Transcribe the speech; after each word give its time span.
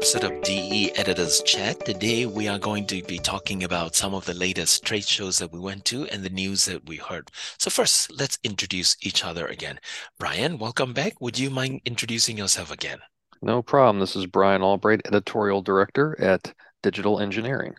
episode 0.00 0.24
of 0.24 0.40
DE 0.40 0.90
Editors 0.96 1.42
Chat. 1.42 1.84
Today 1.84 2.24
we 2.24 2.48
are 2.48 2.58
going 2.58 2.86
to 2.86 3.02
be 3.02 3.18
talking 3.18 3.64
about 3.64 3.94
some 3.94 4.14
of 4.14 4.24
the 4.24 4.32
latest 4.32 4.82
trade 4.82 5.04
shows 5.04 5.36
that 5.36 5.52
we 5.52 5.58
went 5.58 5.84
to 5.84 6.06
and 6.06 6.22
the 6.22 6.30
news 6.30 6.64
that 6.64 6.88
we 6.88 6.96
heard. 6.96 7.30
So 7.58 7.68
first, 7.68 8.10
let's 8.18 8.38
introduce 8.42 8.96
each 9.02 9.26
other 9.26 9.46
again. 9.46 9.78
Brian, 10.18 10.56
welcome 10.56 10.94
back. 10.94 11.20
Would 11.20 11.38
you 11.38 11.50
mind 11.50 11.82
introducing 11.84 12.38
yourself 12.38 12.70
again? 12.70 13.00
No 13.42 13.60
problem. 13.60 14.00
This 14.00 14.16
is 14.16 14.24
Brian 14.24 14.62
Albright, 14.62 15.02
Editorial 15.04 15.60
Director 15.60 16.18
at 16.18 16.54
Digital 16.82 17.20
Engineering. 17.20 17.74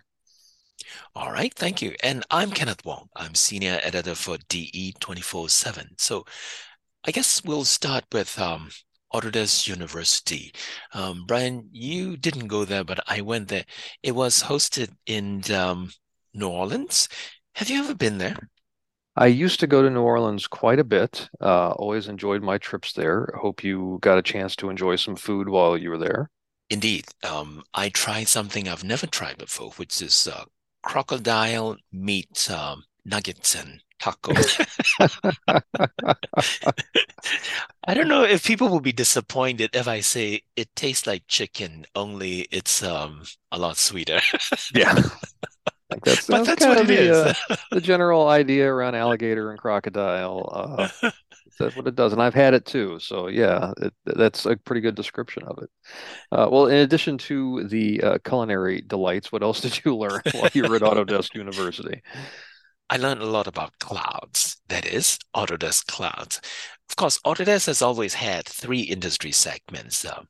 All 1.16 1.32
right, 1.32 1.52
thank 1.52 1.82
you. 1.82 1.96
And 2.04 2.24
I'm 2.30 2.52
Kenneth 2.52 2.84
Wong. 2.84 3.08
I'm 3.16 3.34
Senior 3.34 3.80
Editor 3.82 4.14
for 4.14 4.38
DE 4.48 4.94
24 5.00 5.48
7. 5.48 5.96
So 5.98 6.24
I 7.04 7.10
guess 7.10 7.42
we'll 7.44 7.64
start 7.64 8.04
with 8.12 8.38
um, 8.38 8.68
Autodesk 9.14 9.68
University. 9.68 10.52
Um, 10.94 11.24
Brian, 11.26 11.68
you 11.72 12.16
didn't 12.16 12.48
go 12.48 12.64
there, 12.64 12.84
but 12.84 13.00
I 13.06 13.20
went 13.20 13.48
there. 13.48 13.64
It 14.02 14.14
was 14.14 14.42
hosted 14.42 14.90
in 15.06 15.42
um, 15.52 15.90
New 16.34 16.48
Orleans. 16.48 17.08
Have 17.54 17.70
you 17.70 17.80
ever 17.80 17.94
been 17.94 18.18
there? 18.18 18.36
I 19.14 19.26
used 19.26 19.60
to 19.60 19.66
go 19.66 19.82
to 19.82 19.90
New 19.90 20.00
Orleans 20.00 20.46
quite 20.46 20.78
a 20.78 20.84
bit. 20.84 21.28
Uh, 21.40 21.72
always 21.72 22.08
enjoyed 22.08 22.42
my 22.42 22.56
trips 22.56 22.94
there. 22.94 23.28
Hope 23.38 23.62
you 23.62 23.98
got 24.00 24.18
a 24.18 24.22
chance 24.22 24.56
to 24.56 24.70
enjoy 24.70 24.96
some 24.96 25.16
food 25.16 25.48
while 25.48 25.76
you 25.76 25.90
were 25.90 25.98
there. 25.98 26.30
Indeed. 26.70 27.04
Um, 27.22 27.62
I 27.74 27.90
tried 27.90 28.28
something 28.28 28.66
I've 28.66 28.84
never 28.84 29.06
tried 29.06 29.36
before, 29.36 29.72
which 29.72 30.00
is 30.00 30.26
uh, 30.26 30.44
crocodile 30.82 31.76
meat 31.92 32.50
um, 32.50 32.84
nuggets 33.04 33.54
and 33.54 33.82
taco. 34.02 34.32
I 37.84 37.94
don't 37.94 38.08
know 38.08 38.24
if 38.24 38.44
people 38.44 38.68
will 38.68 38.80
be 38.80 38.92
disappointed 38.92 39.70
if 39.74 39.86
I 39.86 40.00
say 40.00 40.42
it 40.56 40.74
tastes 40.74 41.06
like 41.06 41.24
chicken, 41.28 41.86
only 41.94 42.48
it's 42.50 42.82
um 42.82 43.22
a 43.52 43.58
lot 43.58 43.76
sweeter. 43.76 44.20
yeah. 44.74 44.94
that's, 46.04 46.26
but 46.26 46.44
that's 46.44 46.64
what 46.64 46.78
it 46.78 46.86
the, 46.86 46.98
is. 46.98 47.16
Uh, 47.16 47.56
the 47.70 47.80
general 47.80 48.28
idea 48.28 48.68
around 48.72 48.94
alligator 48.96 49.50
and 49.50 49.58
crocodile. 49.58 50.48
Uh, 50.52 51.10
that's 51.58 51.76
what 51.76 51.86
it 51.86 51.94
does, 51.94 52.12
and 52.12 52.20
I've 52.20 52.34
had 52.34 52.54
it 52.54 52.66
too. 52.66 52.98
So 52.98 53.28
yeah, 53.28 53.72
it, 53.76 53.94
that's 54.04 54.46
a 54.46 54.56
pretty 54.56 54.80
good 54.80 54.96
description 54.96 55.44
of 55.44 55.58
it. 55.62 55.70
Uh, 56.32 56.48
well, 56.50 56.66
in 56.66 56.78
addition 56.78 57.18
to 57.18 57.68
the 57.68 58.02
uh, 58.02 58.18
culinary 58.24 58.80
delights, 58.80 59.30
what 59.30 59.42
else 59.42 59.60
did 59.60 59.84
you 59.84 59.96
learn 59.96 60.22
while 60.32 60.50
you 60.54 60.64
were 60.64 60.76
at 60.76 60.82
Autodesk 60.82 61.34
University? 61.34 62.02
I 62.92 62.98
learned 62.98 63.22
a 63.22 63.26
lot 63.26 63.46
about 63.46 63.78
clouds, 63.78 64.60
that 64.68 64.84
is, 64.84 65.18
Autodesk 65.34 65.86
Clouds. 65.86 66.42
Of 66.90 66.96
course, 66.96 67.18
Autodesk 67.20 67.64
has 67.64 67.80
always 67.80 68.12
had 68.12 68.44
three 68.44 68.82
industry 68.82 69.32
segments 69.32 70.04
uh, 70.04 70.24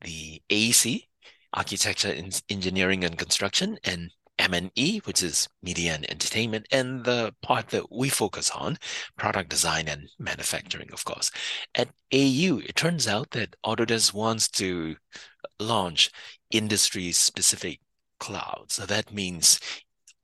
the 0.00 0.42
AEC, 0.50 1.06
Architecture, 1.54 2.12
Engineering, 2.48 3.04
and 3.04 3.16
Construction, 3.16 3.78
and 3.84 4.10
M&E, 4.36 4.98
which 5.04 5.22
is 5.22 5.48
media 5.62 5.94
and 5.94 6.10
entertainment, 6.10 6.66
and 6.72 7.04
the 7.04 7.36
part 7.40 7.68
that 7.68 7.92
we 7.92 8.08
focus 8.08 8.50
on, 8.50 8.78
product 9.16 9.48
design 9.48 9.86
and 9.86 10.08
manufacturing, 10.18 10.88
of 10.92 11.04
course. 11.04 11.30
At 11.76 11.90
AU, 12.12 12.62
it 12.66 12.74
turns 12.74 13.06
out 13.06 13.30
that 13.30 13.54
Autodesk 13.64 14.12
wants 14.12 14.48
to 14.58 14.96
launch 15.60 16.10
industry-specific 16.50 17.78
clouds. 18.18 18.74
So 18.74 18.86
that 18.86 19.12
means 19.12 19.60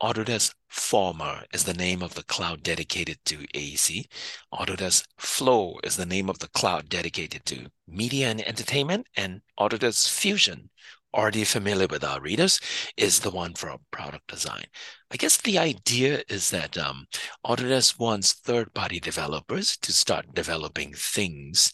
Autodesk 0.02 0.54
Forma 0.68 1.44
is 1.52 1.64
the 1.64 1.74
name 1.74 2.02
of 2.02 2.14
the 2.14 2.22
cloud 2.24 2.62
dedicated 2.62 3.18
to 3.24 3.38
AEC. 3.54 4.04
Autodesk 4.52 5.04
Flow 5.16 5.78
is 5.82 5.96
the 5.96 6.06
name 6.06 6.28
of 6.28 6.38
the 6.38 6.48
cloud 6.48 6.88
dedicated 6.88 7.44
to 7.46 7.70
media 7.86 8.28
and 8.28 8.40
entertainment. 8.46 9.06
And 9.16 9.40
Autodesk 9.58 10.10
Fusion, 10.10 10.70
already 11.14 11.44
familiar 11.44 11.86
with 11.86 12.04
our 12.04 12.20
readers, 12.20 12.60
is 12.96 13.20
the 13.20 13.30
one 13.30 13.54
for 13.54 13.74
product 13.90 14.26
design. 14.28 14.64
I 15.10 15.16
guess 15.16 15.38
the 15.38 15.58
idea 15.58 16.22
is 16.28 16.50
that 16.50 16.76
um, 16.76 17.06
Autodesk 17.46 17.98
wants 17.98 18.34
third 18.34 18.74
party 18.74 19.00
developers 19.00 19.76
to 19.78 19.92
start 19.92 20.34
developing 20.34 20.92
things, 20.92 21.72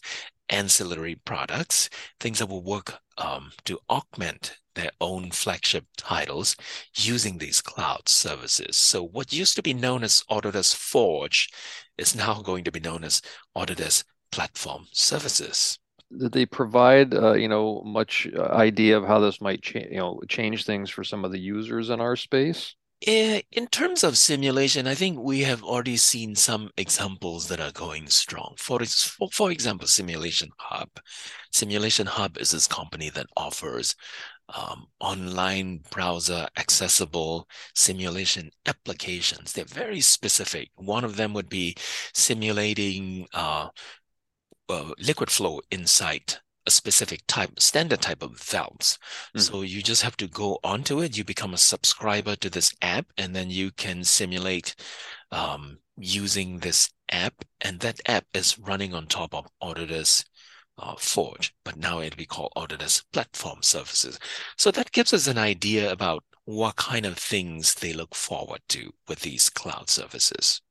ancillary 0.49 1.15
products, 1.15 1.89
things 2.19 2.39
that 2.39 2.47
will 2.47 2.63
work 2.63 2.99
um, 3.17 3.51
to 3.65 3.79
augment 3.89 4.57
their 4.75 4.91
own 5.01 5.31
flagship 5.31 5.85
titles 5.97 6.55
using 6.95 7.37
these 7.37 7.61
cloud 7.61 8.07
services. 8.07 8.77
So 8.77 9.03
what 9.03 9.33
used 9.33 9.55
to 9.55 9.63
be 9.63 9.73
known 9.73 10.03
as 10.03 10.23
Autodesk 10.29 10.75
Forge 10.75 11.49
is 11.97 12.15
now 12.15 12.41
going 12.41 12.63
to 12.65 12.71
be 12.71 12.79
known 12.79 13.03
as 13.03 13.21
Autodesk 13.55 14.03
Platform 14.31 14.87
Services. 14.91 15.79
Did 16.15 16.31
they 16.33 16.45
provide, 16.45 17.13
uh, 17.13 17.33
you 17.33 17.47
know, 17.47 17.81
much 17.83 18.27
uh, 18.35 18.43
idea 18.51 18.97
of 18.97 19.05
how 19.05 19.19
this 19.19 19.41
might, 19.41 19.61
cha- 19.61 19.79
you 19.79 19.97
know, 19.97 20.21
change 20.29 20.65
things 20.65 20.89
for 20.89 21.03
some 21.03 21.25
of 21.25 21.31
the 21.31 21.39
users 21.39 21.89
in 21.89 21.99
our 21.99 22.15
space? 22.15 22.75
Eh, 23.05 23.41
in 23.51 23.67
terms 23.67 24.03
of 24.03 24.17
simulation, 24.17 24.87
I 24.87 24.95
think 24.95 25.19
we 25.19 25.41
have 25.41 25.63
already 25.63 25.97
seen 25.97 26.35
some 26.35 26.71
examples 26.77 27.47
that 27.49 27.59
are 27.59 27.71
going 27.71 28.07
strong. 28.07 28.55
For, 28.57 28.79
for, 28.85 29.29
for 29.31 29.51
example, 29.51 29.87
Simulation 29.87 30.49
Hub. 30.57 30.89
Simulation 31.51 32.07
Hub 32.07 32.37
is 32.37 32.51
this 32.51 32.67
company 32.67 33.09
that 33.11 33.27
offers 33.35 33.95
um, 34.49 34.87
online 34.99 35.81
browser 35.89 36.47
accessible 36.57 37.47
simulation 37.73 38.51
applications. 38.65 39.53
They're 39.53 39.65
very 39.65 40.01
specific. 40.01 40.69
One 40.75 41.03
of 41.03 41.15
them 41.15 41.33
would 41.33 41.49
be 41.49 41.75
simulating 42.13 43.27
uh, 43.33 43.69
uh, 44.69 44.91
liquid 44.99 45.29
flow 45.29 45.61
inside 45.71 46.35
a 46.67 46.71
specific 46.71 47.21
type, 47.27 47.59
standard 47.59 48.01
type 48.01 48.23
of 48.23 48.39
valves. 48.39 48.97
Mm. 49.35 49.41
So 49.41 49.61
you 49.61 49.81
just 49.81 50.01
have 50.01 50.17
to 50.17 50.27
go 50.27 50.59
onto 50.63 51.01
it. 51.01 51.17
You 51.17 51.23
become 51.23 51.53
a 51.53 51.57
subscriber 51.57 52.35
to 52.37 52.49
this 52.49 52.73
app, 52.81 53.05
and 53.17 53.35
then 53.35 53.49
you 53.49 53.71
can 53.71 54.03
simulate 54.03 54.75
um, 55.31 55.77
using 55.97 56.59
this 56.59 56.89
app. 57.11 57.33
And 57.61 57.79
that 57.81 57.99
app 58.07 58.25
is 58.33 58.57
running 58.57 58.93
on 58.93 59.07
top 59.07 59.35
of 59.35 59.47
Autodesk 59.61 60.25
uh, 60.77 60.95
Forge, 60.97 61.55
but 61.63 61.77
now 61.77 61.99
it'll 62.01 62.17
be 62.17 62.25
called 62.25 62.53
Autodesk 62.55 63.03
Platform 63.13 63.61
Services. 63.61 64.19
So 64.57 64.71
that 64.71 64.91
gives 64.91 65.13
us 65.13 65.27
an 65.27 65.37
idea 65.37 65.91
about 65.91 66.23
what 66.45 66.75
kind 66.75 67.05
of 67.05 67.17
things 67.17 67.75
they 67.75 67.93
look 67.93 68.15
forward 68.15 68.61
to 68.69 68.93
with 69.07 69.21
these 69.21 69.49
cloud 69.49 69.89
services. 69.89 70.61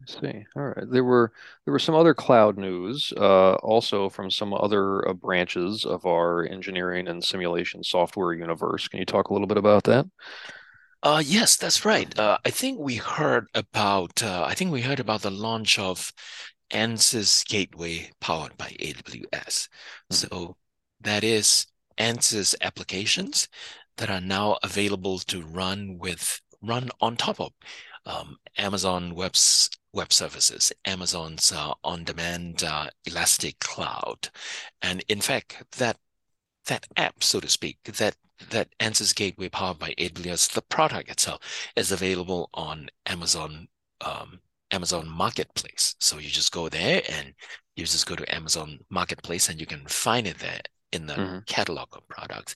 I 0.00 0.20
see. 0.20 0.44
All 0.54 0.62
right. 0.62 0.88
There 0.88 1.02
were 1.02 1.32
there 1.64 1.72
were 1.72 1.78
some 1.80 1.96
other 1.96 2.14
cloud 2.14 2.56
news, 2.56 3.12
uh, 3.16 3.54
also 3.54 4.08
from 4.08 4.30
some 4.30 4.54
other 4.54 5.06
uh, 5.08 5.12
branches 5.12 5.84
of 5.84 6.06
our 6.06 6.44
engineering 6.46 7.08
and 7.08 7.22
simulation 7.24 7.82
software 7.82 8.32
universe. 8.32 8.86
Can 8.86 9.00
you 9.00 9.06
talk 9.06 9.28
a 9.28 9.32
little 9.32 9.48
bit 9.48 9.58
about 9.58 9.84
that? 9.84 10.06
Uh, 11.02 11.22
yes, 11.24 11.56
that's 11.56 11.84
right. 11.84 12.16
Uh, 12.18 12.38
I 12.44 12.50
think 12.50 12.78
we 12.78 12.96
heard 12.96 13.46
about 13.54 14.22
uh, 14.22 14.44
I 14.46 14.54
think 14.54 14.72
we 14.72 14.82
heard 14.82 15.00
about 15.00 15.22
the 15.22 15.30
launch 15.30 15.78
of 15.78 16.12
Ansys 16.70 17.46
Gateway 17.46 18.10
powered 18.20 18.56
by 18.56 18.68
AWS. 18.80 19.28
Mm-hmm. 19.32 20.14
So 20.14 20.56
that 21.00 21.24
is 21.24 21.66
Ansys 21.98 22.54
applications 22.60 23.48
that 23.96 24.10
are 24.10 24.20
now 24.20 24.58
available 24.62 25.18
to 25.18 25.42
run 25.42 25.98
with 25.98 26.40
run 26.62 26.90
on 27.00 27.16
top 27.16 27.40
of 27.40 27.52
um, 28.06 28.36
Amazon 28.56 29.14
Web's 29.14 29.70
web 29.92 30.12
services, 30.12 30.72
Amazon's 30.84 31.52
uh, 31.52 31.72
on-demand 31.84 32.62
uh, 32.62 32.88
Elastic 33.06 33.58
Cloud, 33.58 34.28
and 34.82 35.04
in 35.08 35.20
fact, 35.20 35.64
that 35.78 35.98
that 36.66 36.86
app, 36.96 37.22
so 37.22 37.40
to 37.40 37.48
speak, 37.48 37.78
that 37.84 38.16
that 38.50 38.68
Ansys 38.78 39.14
Gateway 39.14 39.48
powered 39.48 39.78
by 39.78 39.94
AWS, 39.98 40.52
the 40.52 40.62
product 40.62 41.10
itself 41.10 41.40
is 41.76 41.92
available 41.92 42.50
on 42.54 42.88
Amazon 43.06 43.68
um, 44.00 44.40
Amazon 44.70 45.08
Marketplace. 45.08 45.94
So 46.00 46.18
you 46.18 46.28
just 46.28 46.52
go 46.52 46.68
there 46.68 47.02
and 47.08 47.34
you 47.76 47.84
just 47.84 48.06
go 48.06 48.16
to 48.16 48.34
Amazon 48.34 48.78
Marketplace 48.90 49.48
and 49.48 49.60
you 49.60 49.66
can 49.66 49.86
find 49.86 50.26
it 50.26 50.38
there 50.38 50.60
in 50.92 51.06
the 51.06 51.14
mm-hmm. 51.14 51.38
catalog 51.46 51.88
of 51.92 52.06
products. 52.08 52.54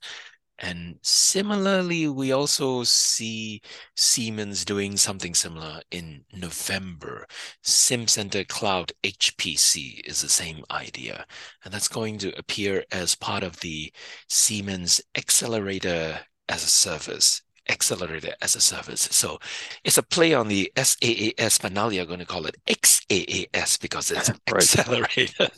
And 0.58 0.98
similarly, 1.02 2.08
we 2.08 2.30
also 2.30 2.84
see 2.84 3.60
Siemens 3.96 4.64
doing 4.64 4.96
something 4.96 5.34
similar 5.34 5.80
in 5.90 6.24
November. 6.32 7.26
SimCenter 7.64 8.46
Cloud 8.46 8.92
HPC 9.02 10.00
is 10.04 10.22
the 10.22 10.28
same 10.28 10.62
idea. 10.70 11.26
And 11.64 11.74
that's 11.74 11.88
going 11.88 12.18
to 12.18 12.38
appear 12.38 12.84
as 12.92 13.16
part 13.16 13.42
of 13.42 13.58
the 13.60 13.92
Siemens 14.28 15.00
Accelerator 15.16 16.20
as 16.48 16.62
a 16.62 16.68
Service 16.68 17.42
accelerator 17.68 18.34
as 18.42 18.56
a 18.56 18.60
service. 18.60 19.02
So 19.10 19.38
it's 19.84 19.98
a 19.98 20.02
play 20.02 20.34
on 20.34 20.48
the 20.48 20.72
SaaS, 20.76 21.58
but 21.60 21.72
now 21.72 21.88
you're 21.88 22.06
going 22.06 22.18
to 22.18 22.26
call 22.26 22.46
it 22.46 22.56
XaaS 22.66 23.80
because 23.80 24.10
it's 24.10 24.30
accelerator. 24.48 25.48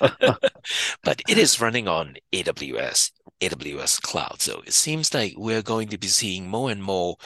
but 1.02 1.22
it 1.28 1.38
is 1.38 1.60
running 1.60 1.88
on 1.88 2.16
AWS, 2.32 3.12
AWS 3.40 4.02
cloud. 4.02 4.40
So 4.40 4.62
it 4.66 4.72
seems 4.72 5.14
like 5.14 5.34
we're 5.36 5.62
going 5.62 5.88
to 5.88 5.98
be 5.98 6.08
seeing 6.08 6.48
more 6.48 6.70
and 6.70 6.82
more 6.82 7.16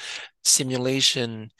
simulation. 0.44 1.50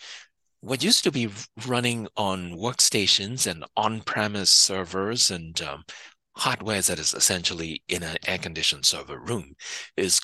What 0.61 0.83
used 0.83 1.05
to 1.05 1.13
be 1.13 1.31
running 1.67 2.09
on 2.17 2.53
workstations 2.55 3.47
and 3.47 3.65
on-premise 3.77 4.51
servers 4.51 5.31
and 5.31 5.61
um, 5.63 5.85
hardware 6.37 6.81
that 6.83 6.99
is 6.99 7.15
essentially 7.15 7.83
in 7.89 8.03
an 8.03 8.17
air-conditioned 8.27 8.87
server 8.87 9.19
room 9.19 9.55
is 9.97 10.21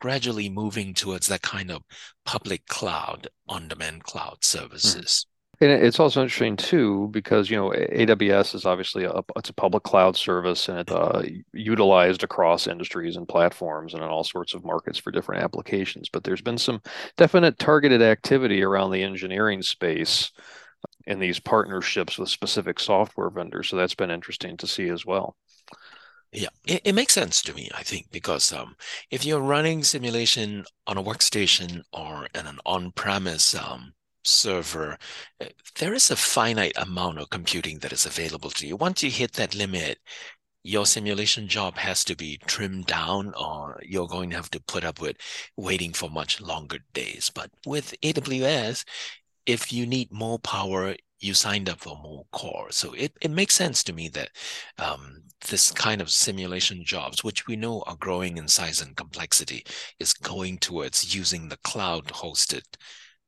gradually 0.00 0.48
moving 0.48 0.94
towards 0.94 1.26
that 1.28 1.42
kind 1.42 1.70
of 1.70 1.82
public 2.24 2.66
cloud, 2.66 3.28
on-demand 3.48 4.04
cloud 4.04 4.44
services. 4.44 5.26
Mm. 5.26 5.34
And 5.60 5.72
it's 5.72 5.98
also 5.98 6.22
interesting 6.22 6.56
too 6.56 7.08
because 7.10 7.50
you 7.50 7.56
know 7.56 7.70
AWS 7.70 8.54
is 8.54 8.64
obviously 8.64 9.02
a 9.04 9.22
it's 9.34 9.50
a 9.50 9.54
public 9.54 9.82
cloud 9.82 10.16
service 10.16 10.68
and 10.68 10.78
it's 10.78 10.92
uh, 10.92 11.24
utilized 11.52 12.22
across 12.22 12.68
industries 12.68 13.16
and 13.16 13.26
platforms 13.26 13.92
and 13.92 14.02
in 14.02 14.08
all 14.08 14.22
sorts 14.22 14.54
of 14.54 14.64
markets 14.64 14.98
for 14.98 15.10
different 15.10 15.42
applications. 15.42 16.08
But 16.08 16.22
there's 16.22 16.40
been 16.40 16.58
some 16.58 16.80
definite 17.16 17.58
targeted 17.58 18.02
activity 18.02 18.62
around 18.62 18.92
the 18.92 19.02
engineering 19.02 19.62
space 19.62 20.30
in 21.08 21.18
these 21.18 21.40
partnerships 21.40 22.18
with 22.18 22.28
specific 22.28 22.78
software 22.78 23.30
vendors. 23.30 23.68
So 23.68 23.76
that's 23.76 23.96
been 23.96 24.12
interesting 24.12 24.56
to 24.58 24.66
see 24.68 24.88
as 24.90 25.04
well. 25.04 25.34
Yeah, 26.32 26.48
it, 26.66 26.82
it 26.84 26.94
makes 26.94 27.14
sense 27.14 27.40
to 27.42 27.54
me, 27.54 27.70
I 27.74 27.82
think, 27.82 28.10
because 28.10 28.52
um, 28.52 28.76
if 29.10 29.24
you're 29.24 29.40
running 29.40 29.82
simulation 29.82 30.64
on 30.86 30.98
a 30.98 31.02
workstation 31.02 31.82
or 31.92 32.26
in 32.34 32.46
an 32.46 32.58
on-premise 32.66 33.54
um, 33.54 33.94
server, 34.24 34.98
eh, 35.40 35.48
there 35.78 35.94
is 35.94 36.10
a 36.10 36.16
finite 36.16 36.76
amount 36.76 37.18
of 37.18 37.30
computing 37.30 37.78
that 37.78 37.92
is 37.92 38.04
available 38.04 38.50
to 38.50 38.66
you. 38.66 38.76
Once 38.76 39.02
you 39.02 39.10
hit 39.10 39.32
that 39.34 39.54
limit, 39.54 39.98
your 40.64 40.86
simulation 40.86 41.48
job 41.48 41.78
has 41.78 42.04
to 42.04 42.16
be 42.16 42.38
trimmed 42.46 42.86
down 42.86 43.32
or 43.34 43.80
you're 43.82 44.08
going 44.08 44.30
to 44.30 44.36
have 44.36 44.50
to 44.50 44.60
put 44.60 44.84
up 44.84 45.00
with 45.00 45.16
waiting 45.56 45.92
for 45.92 46.10
much 46.10 46.40
longer 46.40 46.78
days. 46.92 47.30
But 47.34 47.50
with 47.66 47.94
AWS, 48.02 48.84
if 49.46 49.72
you 49.72 49.86
need 49.86 50.12
more 50.12 50.38
power, 50.38 50.94
you 51.20 51.34
signed 51.34 51.68
up 51.68 51.80
for 51.80 51.96
more 52.02 52.24
core. 52.32 52.70
So 52.70 52.92
it, 52.94 53.12
it 53.20 53.30
makes 53.30 53.54
sense 53.54 53.82
to 53.84 53.92
me 53.92 54.08
that 54.10 54.30
um, 54.78 55.22
this 55.48 55.70
kind 55.70 56.00
of 56.00 56.10
simulation 56.10 56.84
jobs, 56.84 57.24
which 57.24 57.46
we 57.46 57.56
know 57.56 57.82
are 57.86 57.96
growing 57.96 58.36
in 58.36 58.48
size 58.48 58.80
and 58.80 58.96
complexity, 58.96 59.64
is 59.98 60.12
going 60.12 60.58
towards 60.58 61.14
using 61.14 61.48
the 61.48 61.58
cloud 61.58 62.06
hosted 62.06 62.62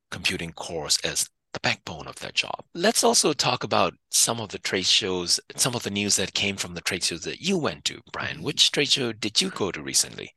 computing 0.09 0.51
cores 0.51 0.97
as 1.03 1.29
the 1.53 1.59
backbone 1.61 2.07
of 2.07 2.15
that 2.17 2.33
job. 2.33 2.63
Let's 2.73 3.03
also 3.03 3.33
talk 3.33 3.63
about 3.63 3.93
some 4.09 4.39
of 4.39 4.49
the 4.49 4.59
trade 4.59 4.85
shows, 4.85 5.39
some 5.55 5.75
of 5.75 5.83
the 5.83 5.89
news 5.89 6.15
that 6.15 6.33
came 6.33 6.55
from 6.55 6.73
the 6.73 6.81
trade 6.81 7.03
shows 7.03 7.23
that 7.23 7.41
you 7.41 7.57
went 7.57 7.85
to, 7.85 7.99
Brian. 8.13 8.41
Which 8.41 8.71
trade 8.71 8.89
show 8.89 9.11
did 9.11 9.41
you 9.41 9.49
go 9.49 9.71
to 9.71 9.81
recently? 9.81 10.33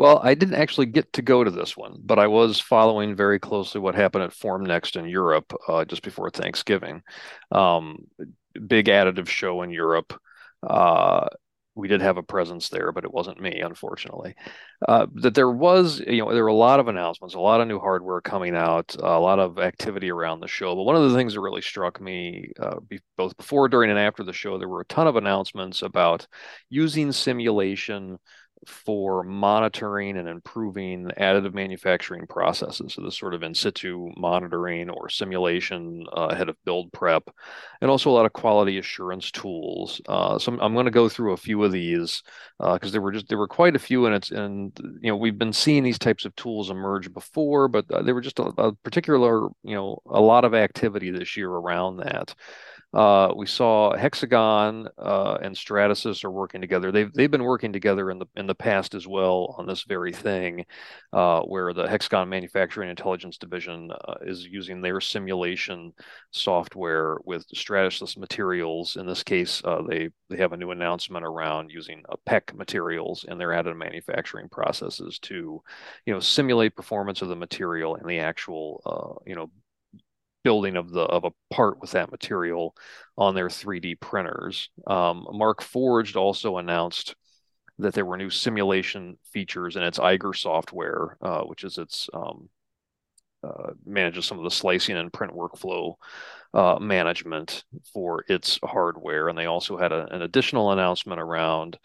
Well, 0.00 0.18
I 0.22 0.32
didn't 0.32 0.54
actually 0.54 0.86
get 0.86 1.12
to 1.12 1.20
go 1.20 1.44
to 1.44 1.50
this 1.50 1.76
one, 1.76 2.00
but 2.02 2.18
I 2.18 2.26
was 2.26 2.58
following 2.58 3.14
very 3.14 3.38
closely 3.38 3.82
what 3.82 3.94
happened 3.94 4.24
at 4.24 4.30
Formnext 4.30 4.96
in 4.96 5.06
Europe 5.06 5.52
uh, 5.68 5.84
just 5.84 6.02
before 6.02 6.30
Thanksgiving. 6.30 7.02
Um, 7.52 8.06
big 8.66 8.86
additive 8.86 9.28
show 9.28 9.60
in 9.60 9.68
Europe. 9.68 10.18
Uh, 10.66 11.26
we 11.74 11.86
did 11.86 12.00
have 12.00 12.16
a 12.16 12.22
presence 12.22 12.70
there, 12.70 12.92
but 12.92 13.04
it 13.04 13.12
wasn't 13.12 13.42
me, 13.42 13.60
unfortunately. 13.60 14.36
Uh, 14.88 15.06
that 15.16 15.34
there 15.34 15.50
was, 15.50 16.00
you 16.00 16.24
know, 16.24 16.32
there 16.32 16.44
were 16.44 16.48
a 16.48 16.54
lot 16.54 16.80
of 16.80 16.88
announcements, 16.88 17.34
a 17.34 17.38
lot 17.38 17.60
of 17.60 17.68
new 17.68 17.78
hardware 17.78 18.22
coming 18.22 18.56
out, 18.56 18.96
a 18.98 19.20
lot 19.20 19.38
of 19.38 19.58
activity 19.58 20.10
around 20.10 20.40
the 20.40 20.48
show. 20.48 20.74
But 20.74 20.84
one 20.84 20.96
of 20.96 21.10
the 21.10 21.14
things 21.14 21.34
that 21.34 21.40
really 21.40 21.60
struck 21.60 22.00
me, 22.00 22.52
uh, 22.58 22.80
be, 22.80 23.00
both 23.18 23.36
before, 23.36 23.68
during, 23.68 23.90
and 23.90 23.98
after 23.98 24.24
the 24.24 24.32
show, 24.32 24.56
there 24.56 24.66
were 24.68 24.80
a 24.80 24.86
ton 24.86 25.08
of 25.08 25.16
announcements 25.16 25.82
about 25.82 26.26
using 26.70 27.12
simulation 27.12 28.18
for 28.66 29.22
monitoring 29.22 30.16
and 30.16 30.28
improving 30.28 31.10
additive 31.18 31.54
manufacturing 31.54 32.26
processes. 32.26 32.94
So 32.94 33.02
this 33.02 33.16
sort 33.16 33.34
of 33.34 33.42
in 33.42 33.54
situ 33.54 34.10
monitoring 34.16 34.90
or 34.90 35.08
simulation 35.08 36.04
uh, 36.16 36.28
ahead 36.30 36.48
of 36.48 36.56
build 36.64 36.92
prep, 36.92 37.30
and 37.80 37.90
also 37.90 38.10
a 38.10 38.12
lot 38.12 38.26
of 38.26 38.32
quality 38.32 38.78
assurance 38.78 39.30
tools. 39.30 40.00
Uh, 40.08 40.38
so 40.38 40.52
I'm, 40.52 40.60
I'm 40.60 40.74
going 40.74 40.84
to 40.84 40.90
go 40.90 41.08
through 41.08 41.32
a 41.32 41.38
few 41.38 41.64
of 41.64 41.72
these 41.72 42.22
because 42.58 42.90
uh, 42.90 42.92
there 42.92 43.00
were 43.00 43.12
just 43.12 43.28
there 43.28 43.38
were 43.38 43.48
quite 43.48 43.76
a 43.76 43.80
few, 43.80 44.06
and 44.06 44.14
it's 44.14 44.30
and 44.30 44.76
you 45.00 45.10
know 45.10 45.16
we've 45.16 45.38
been 45.38 45.52
seeing 45.52 45.82
these 45.82 45.98
types 45.98 46.24
of 46.24 46.36
tools 46.36 46.70
emerge 46.70 47.12
before, 47.12 47.68
but 47.68 47.90
uh, 47.90 48.02
there 48.02 48.14
were 48.14 48.20
just 48.20 48.38
a, 48.38 48.52
a 48.58 48.72
particular 48.72 49.48
you 49.62 49.74
know 49.74 50.00
a 50.06 50.20
lot 50.20 50.44
of 50.44 50.54
activity 50.54 51.10
this 51.10 51.36
year 51.36 51.50
around 51.50 51.98
that. 51.98 52.34
Uh, 52.92 53.32
we 53.36 53.46
saw 53.46 53.96
Hexagon 53.96 54.88
uh, 54.98 55.38
and 55.40 55.54
Stratasys 55.54 56.24
are 56.24 56.30
working 56.30 56.60
together. 56.60 56.90
They've 56.90 57.12
they've 57.12 57.30
been 57.30 57.44
working 57.44 57.72
together 57.72 58.10
in 58.10 58.18
the 58.18 58.26
in 58.36 58.46
the 58.50 58.54
past 58.54 58.94
as 58.94 59.06
well 59.06 59.54
on 59.58 59.66
this 59.66 59.84
very 59.84 60.12
thing, 60.12 60.66
uh, 61.12 61.40
where 61.42 61.72
the 61.72 61.88
Hexagon 61.88 62.28
Manufacturing 62.28 62.90
Intelligence 62.90 63.38
Division 63.38 63.90
uh, 63.92 64.14
is 64.22 64.44
using 64.44 64.80
their 64.80 65.00
simulation 65.00 65.92
software 66.32 67.18
with 67.24 67.46
Stratasys 67.54 68.16
materials. 68.16 68.96
In 68.96 69.06
this 69.06 69.22
case, 69.22 69.62
uh, 69.64 69.82
they 69.88 70.10
they 70.28 70.36
have 70.36 70.52
a 70.52 70.56
new 70.56 70.72
announcement 70.72 71.24
around 71.24 71.70
using 71.70 72.02
PEKK 72.28 72.54
materials 72.54 73.24
in 73.28 73.38
their 73.38 73.50
additive 73.50 73.76
manufacturing 73.76 74.48
processes 74.48 75.18
to, 75.20 75.62
you 76.06 76.12
know, 76.12 76.20
simulate 76.20 76.74
performance 76.74 77.22
of 77.22 77.28
the 77.28 77.36
material 77.36 77.94
and 77.94 78.08
the 78.08 78.18
actual, 78.18 79.22
you 79.26 79.34
know, 79.34 79.50
building 80.42 80.76
of 80.76 80.90
the 80.90 81.02
of 81.02 81.24
a 81.24 81.32
part 81.54 81.80
with 81.80 81.92
that 81.92 82.10
material 82.10 82.74
on 83.16 83.34
their 83.34 83.48
3D 83.48 84.00
printers. 84.00 84.70
Um, 84.86 85.26
Markforged 85.32 86.16
also 86.16 86.58
announced 86.58 87.14
that 87.80 87.94
there 87.94 88.04
were 88.04 88.16
new 88.16 88.30
simulation 88.30 89.18
features 89.32 89.76
in 89.76 89.82
its 89.82 89.98
Eiger 89.98 90.32
software, 90.32 91.16
uh, 91.20 91.42
which 91.42 91.64
is 91.64 91.78
its 91.78 92.08
um, 92.12 92.48
uh, 93.42 93.72
manages 93.84 94.26
some 94.26 94.38
of 94.38 94.44
the 94.44 94.50
slicing 94.50 94.96
and 94.96 95.12
print 95.12 95.32
workflow 95.32 95.94
uh, 96.52 96.78
management 96.80 97.64
for 97.92 98.24
its 98.28 98.58
hardware. 98.62 99.28
And 99.28 99.38
they 99.38 99.46
also 99.46 99.76
had 99.76 99.92
a, 99.92 100.06
an 100.12 100.22
additional 100.22 100.72
announcement 100.72 101.20
around 101.20 101.78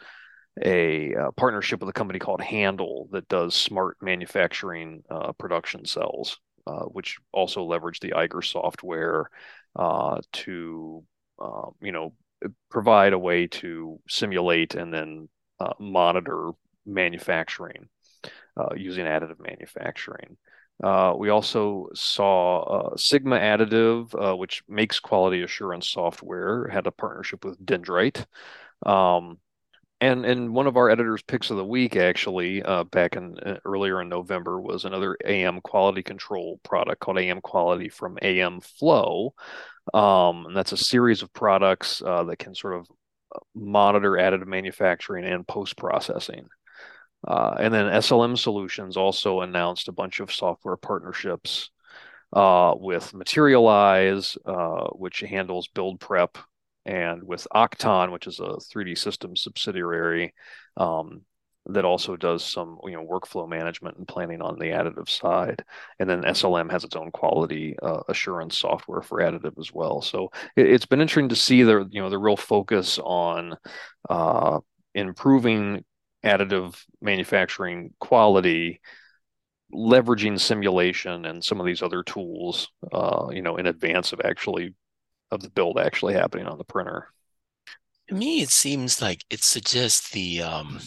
a 0.61 1.13
uh, 1.15 1.31
partnership 1.31 1.79
with 1.79 1.89
a 1.89 1.93
company 1.93 2.19
called 2.19 2.41
Handle 2.41 3.09
that 3.11 3.27
does 3.27 3.55
smart 3.55 3.97
manufacturing 4.01 5.03
uh, 5.09 5.31
production 5.33 5.85
cells. 5.85 6.39
Uh, 6.67 6.85
which 6.85 7.19
also 7.31 7.63
leverage 7.63 7.99
the 7.99 8.15
Eiger 8.15 8.41
software 8.41 9.29
to, 10.31 11.03
uh, 11.39 11.69
you 11.79 11.91
know, 11.91 12.11
provide 12.71 13.13
a 13.13 13.19
way 13.19 13.45
to 13.45 13.99
simulate 14.07 14.73
and 14.73 14.91
then 14.91 15.29
uh, 15.59 15.73
monitor 15.79 16.51
manufacturing 16.85 17.87
uh, 18.57 18.73
using 18.75 19.05
additive 19.05 19.39
manufacturing. 19.39 20.37
we 21.17 21.29
also 21.29 21.89
saw 21.93 22.95
Sigma 22.95 23.37
Additive, 23.37 24.37
which 24.37 24.63
makes 24.67 24.99
quality 24.99 25.41
assurance 25.41 25.89
software, 25.89 26.67
had 26.67 26.87
a 26.87 26.91
partnership 26.91 27.43
with 27.45 27.63
Dyndrite. 27.65 28.25
Um, 28.85 29.39
and 30.01 30.25
and 30.25 30.53
one 30.53 30.67
of 30.67 30.77
our 30.77 30.89
editors 30.89 31.21
picks 31.23 31.49
of 31.49 31.57
the 31.57 31.65
week 31.65 31.95
actually 31.95 32.61
uh, 32.63 32.83
back 32.85 33.15
in 33.15 33.37
uh, 33.39 33.57
earlier 33.65 34.01
in 34.01 34.09
November 34.09 34.59
was 34.59 34.85
another 34.85 35.17
AM 35.25 35.61
quality 35.61 36.03
control 36.03 36.59
product 36.63 36.99
called 36.99 37.17
AM 37.17 37.41
Quality 37.41 37.89
from 37.89 38.17
AM 38.21 38.59
Flow, 38.61 39.33
um, 39.93 40.47
and 40.47 40.55
that's 40.55 40.73
a 40.73 40.77
series 40.77 41.21
of 41.21 41.31
products 41.33 42.01
uh, 42.05 42.23
that 42.25 42.37
can 42.37 42.53
sort 42.55 42.75
of 42.75 42.87
uh, 42.87 42.93
monitor 43.53 44.11
additive 44.11 44.47
manufacturing 44.47 45.25
and 45.25 45.47
post 45.47 45.77
processing. 45.77 46.47
Uh, 47.27 47.55
and 47.59 47.73
then 47.73 47.85
SLM 47.85 48.37
Solutions 48.37 48.97
also 48.97 49.41
announced 49.41 49.87
a 49.87 49.93
bunch 49.93 50.19
of 50.19 50.31
software 50.31 50.77
partnerships 50.77 51.71
uh, 52.33 52.73
with 52.77 53.13
Materialise, 53.13 54.37
which 54.93 55.21
handles 55.21 55.67
build 55.67 55.99
prep 55.99 56.37
and 56.85 57.23
with 57.23 57.47
Oqton, 57.53 58.11
which 58.11 58.27
is 58.27 58.39
a 58.39 58.57
3D 58.73 58.97
Systems 58.97 59.41
subsidiary 59.41 60.33
um, 60.77 61.21
that 61.67 61.85
also 61.85 62.15
does 62.15 62.43
some 62.43 62.79
you 62.83 62.91
know 62.91 63.05
workflow 63.05 63.47
management 63.47 63.97
and 63.97 64.07
planning 64.07 64.41
on 64.41 64.59
the 64.59 64.65
additive 64.65 65.09
side. 65.09 65.63
And 65.99 66.09
then 66.09 66.23
SLM 66.23 66.69
has 66.71 66.83
its 66.83 66.95
own 66.95 67.11
quality 67.11 67.75
uh, 67.81 68.01
assurance 68.07 68.57
software 68.57 69.01
for 69.01 69.19
additive 69.19 69.57
as 69.59 69.73
well. 69.73 70.01
So 70.01 70.31
it, 70.55 70.67
has 70.67 70.85
been 70.85 71.01
interesting 71.01 71.29
to 71.29 71.35
see 71.35 71.63
the 71.63 71.87
you 71.91 72.01
know 72.01 72.09
the 72.09 72.19
real 72.19 72.37
focus 72.37 72.99
on 72.99 73.57
uh, 74.09 74.59
improving 74.93 75.83
additive 76.23 76.83
manufacturing 77.01 77.93
quality 77.99 78.81
leveraging 79.73 80.39
simulation 80.39 81.25
and 81.25 81.43
some 81.43 81.59
of 81.59 81.65
these 81.65 81.81
other 81.81 82.03
tools, 82.03 82.69
uh, 82.93 83.27
you 83.31 83.41
know, 83.41 83.57
in 83.57 83.65
advance 83.65 84.13
of 84.13 84.21
actually 84.23 84.73
of 85.31 85.41
the 85.41 85.49
build 85.49 85.79
actually 85.79 86.13
happening 86.13 86.45
on 86.45 86.57
the 86.57 86.63
printer. 86.63 87.09
To 88.07 88.15
me, 88.15 88.41
it 88.41 88.49
seems 88.49 88.99
like 88.99 89.25
it 89.29 89.43
suggests 89.43 90.09
the 90.09 90.41
um, 90.41 90.79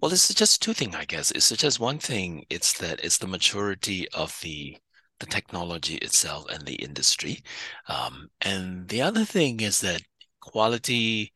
well, 0.00 0.12
it 0.12 0.16
suggests 0.18 0.58
two 0.58 0.72
things, 0.74 0.94
I 0.94 1.04
guess. 1.04 1.30
It 1.30 1.42
suggests 1.42 1.78
one 1.78 1.98
thing, 1.98 2.46
it's 2.50 2.72
that 2.78 3.04
it's 3.04 3.18
the 3.18 3.26
maturity 3.26 4.08
of 4.10 4.38
the 4.40 4.78
the 5.20 5.26
technology 5.26 5.96
itself 5.96 6.46
and 6.50 6.66
the 6.66 6.76
industry. 6.76 7.42
Um, 7.86 8.30
and 8.40 8.88
the 8.88 9.02
other 9.02 9.24
thing 9.24 9.60
is 9.60 9.80
that 9.82 10.02
quality, 10.40 11.32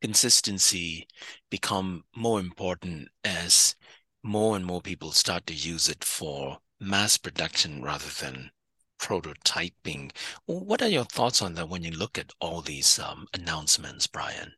consistency 0.00 1.06
become 1.50 2.04
more 2.16 2.40
important 2.40 3.08
as 3.24 3.76
more 4.22 4.56
and 4.56 4.64
more 4.64 4.82
people 4.82 5.12
start 5.12 5.46
to 5.48 5.54
use 5.54 5.88
it 5.88 6.04
for 6.04 6.58
mass 6.80 7.18
production 7.18 7.82
rather 7.82 8.10
than 8.20 8.50
prototyping. 8.98 10.12
What 10.46 10.82
are 10.82 10.88
your 10.88 11.04
thoughts 11.04 11.42
on 11.42 11.54
that 11.54 11.68
when 11.68 11.84
you 11.84 11.90
look 11.90 12.18
at 12.18 12.32
all 12.40 12.60
these 12.60 12.98
um, 12.98 13.26
announcements, 13.34 14.06
Brian? 14.06 14.52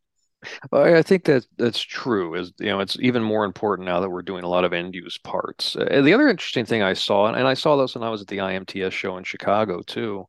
I 0.72 1.02
think 1.02 1.24
that 1.24 1.46
that's 1.56 1.80
true. 1.80 2.34
Is 2.34 2.52
you 2.58 2.66
know, 2.66 2.80
it's 2.80 2.96
even 3.00 3.22
more 3.22 3.44
important 3.44 3.86
now 3.86 4.00
that 4.00 4.10
we're 4.10 4.22
doing 4.22 4.44
a 4.44 4.48
lot 4.48 4.64
of 4.64 4.72
end 4.72 4.94
use 4.94 5.18
parts. 5.18 5.74
Uh, 5.76 6.00
the 6.02 6.12
other 6.14 6.28
interesting 6.28 6.64
thing 6.64 6.82
I 6.82 6.92
saw, 6.92 7.26
and 7.26 7.48
I 7.48 7.54
saw 7.54 7.76
this 7.76 7.94
when 7.94 8.04
I 8.04 8.10
was 8.10 8.22
at 8.22 8.28
the 8.28 8.38
IMTS 8.38 8.92
show 8.92 9.16
in 9.16 9.24
Chicago 9.24 9.82
too, 9.82 10.26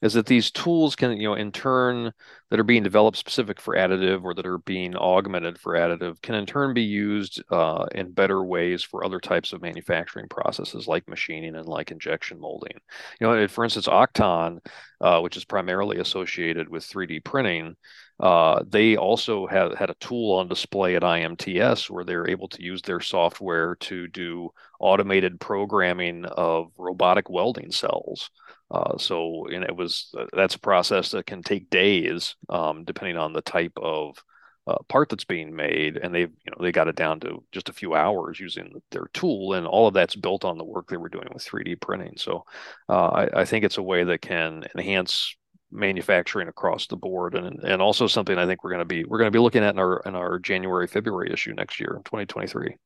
is 0.00 0.14
that 0.14 0.26
these 0.26 0.50
tools 0.50 0.96
can, 0.96 1.12
you 1.20 1.28
know, 1.28 1.34
in 1.34 1.52
turn 1.52 2.12
that 2.50 2.58
are 2.58 2.64
being 2.64 2.82
developed 2.82 3.18
specific 3.18 3.60
for 3.60 3.76
additive 3.76 4.24
or 4.24 4.34
that 4.34 4.46
are 4.46 4.58
being 4.58 4.96
augmented 4.96 5.58
for 5.58 5.74
additive 5.74 6.20
can 6.22 6.34
in 6.34 6.46
turn 6.46 6.74
be 6.74 6.82
used 6.82 7.42
uh, 7.50 7.86
in 7.94 8.12
better 8.12 8.42
ways 8.42 8.82
for 8.82 9.04
other 9.04 9.20
types 9.20 9.52
of 9.52 9.62
manufacturing 9.62 10.26
processes 10.28 10.88
like 10.88 11.08
machining 11.08 11.54
and 11.54 11.66
like 11.66 11.90
injection 11.90 12.40
molding. 12.40 12.78
You 13.20 13.26
know, 13.26 13.48
for 13.48 13.62
instance, 13.64 13.86
Oqton, 13.86 14.58
uh, 15.00 15.20
which 15.20 15.36
is 15.36 15.44
primarily 15.44 15.98
associated 15.98 16.68
with 16.68 16.84
3D 16.84 17.20
printing 17.20 17.76
uh, 18.20 18.62
they 18.68 18.96
also 18.96 19.46
had, 19.46 19.74
had 19.74 19.90
a 19.90 19.94
tool 19.94 20.34
on 20.34 20.48
display 20.48 20.94
at 20.94 21.02
IMTS 21.02 21.88
where 21.88 22.04
they're 22.04 22.28
able 22.28 22.48
to 22.48 22.62
use 22.62 22.82
their 22.82 23.00
software 23.00 23.76
to 23.76 24.08
do 24.08 24.50
automated 24.78 25.40
programming 25.40 26.26
of 26.26 26.70
robotic 26.76 27.30
welding 27.30 27.72
cells. 27.72 28.30
Uh, 28.70 28.96
so 28.98 29.46
and 29.48 29.64
it 29.64 29.74
was 29.74 30.14
uh, 30.18 30.26
that's 30.32 30.54
a 30.54 30.60
process 30.60 31.10
that 31.10 31.26
can 31.26 31.42
take 31.42 31.70
days, 31.70 32.36
um, 32.48 32.84
depending 32.84 33.16
on 33.16 33.32
the 33.32 33.42
type 33.42 33.72
of 33.76 34.22
uh, 34.66 34.76
part 34.88 35.08
that's 35.08 35.24
being 35.24 35.56
made, 35.56 35.96
and 35.96 36.14
they've 36.14 36.30
you 36.44 36.52
know 36.52 36.58
they 36.60 36.70
got 36.70 36.86
it 36.86 36.94
down 36.94 37.18
to 37.18 37.42
just 37.50 37.68
a 37.68 37.72
few 37.72 37.94
hours 37.94 38.38
using 38.38 38.80
their 38.90 39.08
tool, 39.12 39.54
and 39.54 39.66
all 39.66 39.88
of 39.88 39.94
that's 39.94 40.14
built 40.14 40.44
on 40.44 40.58
the 40.58 40.64
work 40.64 40.88
they 40.88 40.96
were 40.96 41.08
doing 41.08 41.28
with 41.32 41.44
3D 41.44 41.80
printing. 41.80 42.14
So 42.16 42.44
uh, 42.88 43.08
I, 43.08 43.40
I, 43.40 43.44
think 43.44 43.64
it's 43.64 43.78
a 43.78 43.82
way 43.82 44.04
that 44.04 44.20
can 44.20 44.64
enhance 44.76 45.34
manufacturing 45.72 46.48
across 46.48 46.86
the 46.86 46.96
board 46.96 47.34
and 47.34 47.62
and 47.62 47.80
also 47.80 48.06
something 48.06 48.36
I 48.36 48.46
think 48.46 48.64
we're 48.64 48.70
going 48.70 48.80
to 48.80 48.84
be 48.84 49.04
we're 49.04 49.18
going 49.18 49.30
to 49.30 49.36
be 49.36 49.42
looking 49.42 49.62
at 49.62 49.74
in 49.74 49.78
our 49.78 50.02
in 50.04 50.14
our 50.14 50.38
January 50.38 50.86
February 50.86 51.32
issue 51.32 51.54
next 51.54 51.80
year 51.80 51.94
in 51.96 52.02
2023. 52.02 52.76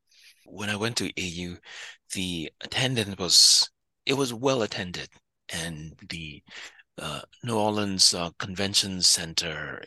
When 0.46 0.68
I 0.68 0.76
went 0.76 0.96
to 0.98 1.10
AU, 1.18 1.56
the 2.14 2.50
attendance 2.62 3.18
was 3.18 3.70
it 4.06 4.14
was 4.14 4.34
well 4.34 4.62
attended 4.62 5.08
and 5.52 5.94
the 6.08 6.42
uh, 6.98 7.22
New 7.42 7.56
Orleans 7.56 8.14
uh, 8.14 8.30
Convention 8.38 9.02
Center 9.02 9.84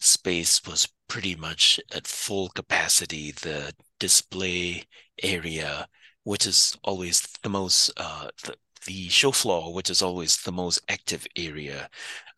space 0.00 0.62
was 0.66 0.88
pretty 1.08 1.34
much 1.34 1.80
at 1.94 2.06
full 2.06 2.48
capacity. 2.50 3.32
The 3.32 3.72
display 3.98 4.84
area, 5.22 5.88
which 6.24 6.46
is 6.46 6.76
always 6.82 7.26
the 7.42 7.48
most 7.48 7.92
uh, 7.96 8.28
the, 8.44 8.56
the 8.86 9.08
show 9.08 9.32
floor, 9.32 9.74
which 9.74 9.90
is 9.90 10.02
always 10.02 10.38
the 10.38 10.52
most 10.52 10.80
active 10.88 11.26
area, 11.36 11.88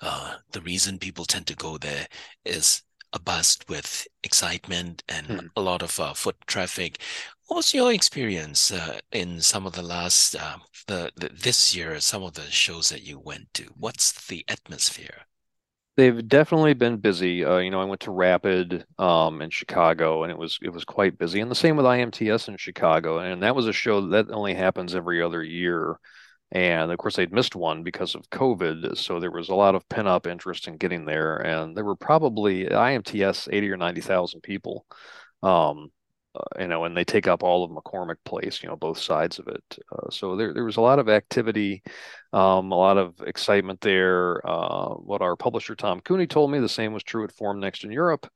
uh, 0.01 0.35
the 0.53 0.61
reason 0.61 0.99
people 0.99 1.25
tend 1.25 1.47
to 1.47 1.57
go 1.57 1.79
there 1.79 2.07
is 2.45 2.83
a 3.13 3.19
buzz 3.19 3.59
with 3.69 4.07
excitement 4.23 5.03
and 5.09 5.27
hmm. 5.27 5.47
a 5.57 5.61
lot 5.61 5.83
of 5.83 5.99
uh, 5.99 6.13
foot 6.13 6.37
traffic. 6.47 7.01
What 7.47 7.57
was 7.57 7.73
your 7.73 7.93
experience 7.93 8.71
uh, 8.71 8.99
in 9.13 9.41
some 9.41 9.67
of 9.67 9.73
the 9.73 9.83
last, 9.83 10.37
uh, 10.37 10.59
the, 10.87 11.11
the, 11.17 11.31
this 11.31 11.75
year, 11.75 11.99
some 12.01 12.23
of 12.23 12.35
the 12.35 12.51
shows 12.51 12.91
that 12.91 13.03
you 13.03 13.19
went 13.19 13.55
to? 13.55 13.65
What's 13.77 14.27
the 14.27 14.45
atmosphere? 14.49 15.23
They've 15.97 16.29
definitely 16.29 16.75
been 16.75 16.99
busy. 16.99 17.45
Uh, 17.45 17.57
you 17.59 17.71
know, 17.71 17.81
I 17.81 17.85
went 17.85 18.03
to 18.03 18.13
Rapid 18.13 18.85
um, 18.99 19.43
in 19.43 19.51
Chicago, 19.51 20.23
and 20.23 20.31
it 20.31 20.39
was 20.39 20.57
it 20.63 20.69
was 20.69 20.85
quite 20.85 21.19
busy. 21.19 21.41
And 21.41 21.51
the 21.51 21.57
same 21.57 21.77
with 21.77 21.87
IMTS 21.87 22.47
in 22.47 22.57
Chicago, 22.57 23.19
and 23.19 23.43
that 23.43 23.57
was 23.57 23.67
a 23.67 23.73
show 23.73 24.07
that 24.11 24.31
only 24.31 24.55
happens 24.55 24.95
every 24.95 25.21
other 25.21 25.43
year. 25.43 25.99
And 26.51 26.91
of 26.91 26.99
course, 26.99 27.17
they'd 27.17 27.33
missed 27.33 27.55
one 27.55 27.83
because 27.83 28.15
of 28.15 28.31
COVID. 28.31 28.97
So 28.97 29.21
there 29.21 29.31
was 29.31 29.51
a 29.51 29.55
lot 29.55 29.75
of 29.75 29.89
pent 29.89 30.09
up 30.09 30.27
interest 30.27 30.67
in 30.67 30.77
getting 30.77 31.05
there. 31.05 31.37
And 31.37 31.77
there 31.77 31.85
were 31.85 31.97
probably 31.97 32.65
IMTS 32.65 33.49
80 33.53 33.71
or 33.71 33.77
90,000 33.77 34.41
people. 34.41 34.87
Um, 35.43 35.91
uh, 36.35 36.61
you 36.61 36.69
know, 36.69 36.85
and 36.85 36.97
they 36.97 37.05
take 37.05 37.27
up 37.27 37.43
all 37.43 37.65
of 37.65 37.71
McCormick 37.71 38.17
Place, 38.25 38.63
you 38.63 38.69
know, 38.69 38.77
both 38.77 38.99
sides 38.99 39.39
of 39.39 39.49
it. 39.49 39.79
Uh, 39.91 40.11
so 40.11 40.37
there, 40.37 40.53
there 40.53 40.65
was 40.65 40.77
a 40.77 40.81
lot 40.81 40.99
of 40.99 41.09
activity, 41.09 41.83
um, 42.33 42.71
a 42.71 42.77
lot 42.77 42.99
of 42.99 43.21
excitement 43.27 43.81
there. 43.81 44.47
Uh, 44.47 44.91
what 44.91 45.23
our 45.23 45.37
publisher 45.37 45.75
Tom 45.75 46.01
Cooney 46.01 46.27
told 46.27 46.51
me, 46.51 46.61
the 46.61 46.69
same 46.69 46.93
was 46.93 47.03
true 47.03 47.25
at 47.25 47.35
Formnext 47.35 47.85
in 47.85 47.91
Europe. 47.91 48.31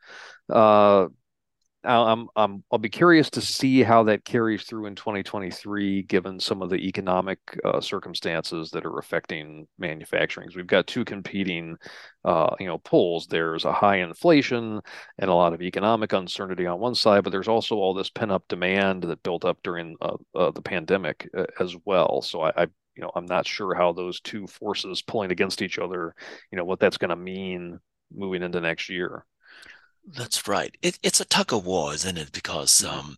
I'm, 1.84 2.28
I'm, 2.36 2.62
I'll 2.70 2.78
be 2.78 2.88
curious 2.88 3.28
to 3.30 3.40
see 3.40 3.82
how 3.82 4.04
that 4.04 4.24
carries 4.24 4.62
through 4.62 4.86
in 4.86 4.94
2023, 4.94 6.02
given 6.02 6.38
some 6.38 6.62
of 6.62 6.70
the 6.70 6.76
economic 6.76 7.38
uh, 7.64 7.80
circumstances 7.80 8.70
that 8.70 8.84
are 8.84 8.98
affecting 8.98 9.66
manufacturing. 9.78 10.50
We've 10.54 10.66
got 10.66 10.86
two 10.86 11.04
competing, 11.04 11.76
uh, 12.24 12.54
you 12.60 12.66
know, 12.66 12.78
pulls. 12.78 13.26
There's 13.26 13.64
a 13.64 13.72
high 13.72 13.96
inflation 13.96 14.80
and 15.18 15.30
a 15.30 15.34
lot 15.34 15.54
of 15.54 15.62
economic 15.62 16.12
uncertainty 16.12 16.66
on 16.66 16.78
one 16.78 16.94
side, 16.94 17.24
but 17.24 17.30
there's 17.30 17.48
also 17.48 17.76
all 17.76 17.94
this 17.94 18.10
pent-up 18.10 18.44
demand 18.48 19.02
that 19.04 19.22
built 19.22 19.44
up 19.44 19.58
during 19.64 19.96
uh, 20.00 20.16
uh 20.34 20.50
the 20.52 20.62
pandemic 20.62 21.28
uh, 21.36 21.46
as 21.58 21.76
well. 21.84 22.22
So 22.22 22.42
I, 22.42 22.52
I, 22.56 22.62
you 22.94 23.02
know, 23.02 23.10
I'm 23.16 23.26
not 23.26 23.46
sure 23.46 23.74
how 23.74 23.92
those 23.92 24.20
two 24.20 24.46
forces 24.46 25.02
pulling 25.02 25.32
against 25.32 25.62
each 25.62 25.78
other, 25.78 26.14
you 26.50 26.58
know, 26.58 26.64
what 26.64 26.78
that's 26.78 26.98
going 26.98 27.10
to 27.10 27.16
mean 27.16 27.80
moving 28.14 28.42
into 28.42 28.60
next 28.60 28.88
year. 28.88 29.24
That's 30.04 30.48
right. 30.48 30.76
It, 30.82 30.98
it's 31.02 31.20
a 31.20 31.24
tug 31.24 31.52
of 31.52 31.64
war, 31.64 31.94
isn't 31.94 32.18
it? 32.18 32.32
Because 32.32 32.80
mm-hmm. 32.80 32.98
um, 32.98 33.16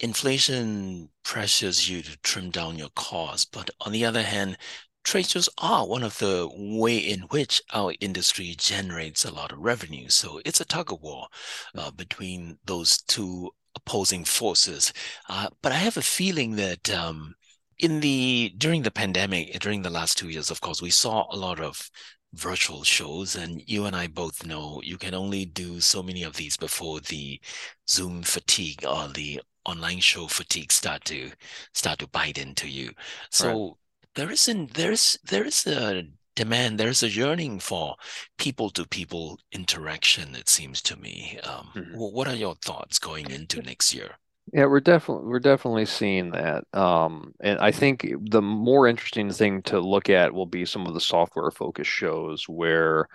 inflation 0.00 1.08
pressures 1.24 1.88
you 1.88 2.02
to 2.02 2.16
trim 2.18 2.50
down 2.50 2.78
your 2.78 2.90
costs, 2.94 3.44
but 3.44 3.70
on 3.80 3.92
the 3.92 4.04
other 4.04 4.22
hand, 4.22 4.56
trade 5.04 5.26
shows 5.26 5.48
are 5.58 5.86
one 5.86 6.02
of 6.02 6.18
the 6.18 6.48
way 6.54 6.98
in 6.98 7.20
which 7.30 7.62
our 7.72 7.94
industry 8.00 8.54
generates 8.58 9.24
a 9.24 9.32
lot 9.32 9.52
of 9.52 9.58
revenue. 9.58 10.08
So 10.08 10.40
it's 10.44 10.60
a 10.60 10.64
tug 10.64 10.92
of 10.92 11.00
war 11.00 11.28
uh, 11.76 11.90
between 11.92 12.58
those 12.64 12.98
two 13.02 13.50
opposing 13.74 14.24
forces. 14.24 14.92
Uh, 15.28 15.48
but 15.62 15.72
I 15.72 15.76
have 15.76 15.96
a 15.96 16.02
feeling 16.02 16.56
that 16.56 16.90
um, 16.90 17.34
in 17.78 18.00
the 18.00 18.54
during 18.56 18.82
the 18.82 18.90
pandemic, 18.90 19.58
during 19.60 19.82
the 19.82 19.90
last 19.90 20.18
two 20.18 20.28
years, 20.28 20.50
of 20.50 20.60
course, 20.60 20.82
we 20.82 20.90
saw 20.90 21.26
a 21.30 21.36
lot 21.36 21.60
of 21.60 21.90
virtual 22.34 22.84
shows 22.84 23.34
and 23.36 23.62
you 23.66 23.86
and 23.86 23.96
I 23.96 24.06
both 24.06 24.46
know 24.46 24.80
you 24.84 24.98
can 24.98 25.14
only 25.14 25.44
do 25.46 25.80
so 25.80 26.02
many 26.02 26.22
of 26.22 26.36
these 26.36 26.56
before 26.56 27.00
the 27.00 27.40
Zoom 27.88 28.22
fatigue 28.22 28.84
or 28.86 29.08
the 29.08 29.40
online 29.64 30.00
show 30.00 30.26
fatigue 30.26 30.72
start 30.72 31.04
to 31.06 31.30
start 31.72 31.98
to 32.00 32.08
bite 32.08 32.38
into 32.38 32.68
you. 32.68 32.92
So 33.30 33.48
right. 33.48 33.72
there 34.14 34.30
isn't 34.30 34.74
there's 34.74 35.18
there 35.24 35.44
is 35.44 35.66
a 35.66 36.04
demand 36.36 36.78
there's 36.78 37.02
a 37.02 37.08
yearning 37.08 37.58
for 37.58 37.96
people 38.36 38.68
to 38.70 38.86
people 38.86 39.40
interaction 39.52 40.34
it 40.34 40.48
seems 40.48 40.82
to 40.82 40.94
me 40.96 41.38
um, 41.42 41.70
mm-hmm. 41.74 41.96
what 41.96 42.28
are 42.28 42.34
your 42.34 42.54
thoughts 42.56 42.98
going 42.98 43.30
into 43.30 43.62
next 43.62 43.94
year 43.94 44.18
yeah, 44.52 44.66
we're 44.66 44.80
definitely 44.80 45.26
we're 45.26 45.40
definitely 45.40 45.86
seeing 45.86 46.30
that. 46.30 46.64
Um, 46.72 47.34
and 47.40 47.58
I 47.58 47.72
think 47.72 48.06
the 48.30 48.42
more 48.42 48.86
interesting 48.86 49.30
thing 49.30 49.62
to 49.64 49.80
look 49.80 50.08
at 50.08 50.32
will 50.32 50.46
be 50.46 50.64
some 50.64 50.86
of 50.86 50.94
the 50.94 51.00
software 51.00 51.50
focused 51.50 51.90
shows 51.90 52.44
where 52.48 53.08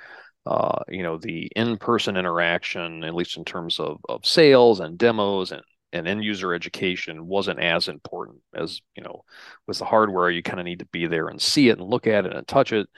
uh, 0.45 0.79
you 0.89 1.03
know, 1.03 1.17
the 1.17 1.50
in-person 1.55 2.17
interaction, 2.17 3.03
at 3.05 3.15
least 3.15 3.38
in 3.38 3.45
terms 3.45 3.79
of, 3.79 4.00
of 4.09 4.25
sales 4.25 4.81
and 4.81 4.97
demos 4.97 5.51
and, 5.53 5.61
and 5.93 6.07
end 6.07 6.23
user 6.23 6.53
education, 6.53 7.27
wasn't 7.27 7.59
as 7.59 7.88
important 7.88 8.39
as, 8.55 8.81
you 8.95 9.03
know, 9.03 9.23
with 9.67 9.79
the 9.79 9.85
hardware, 9.85 10.31
you 10.31 10.43
kind 10.43 10.59
of 10.59 10.65
need 10.65 10.79
to 10.79 10.85
be 10.88 11.07
there 11.07 11.27
and 11.27 11.41
see 11.41 11.69
it 11.69 11.79
and 11.79 11.89
look 11.89 12.07
at 12.07 12.25
it 12.25 12.35
and 12.35 12.47
touch 12.47 12.73
it 12.73 12.89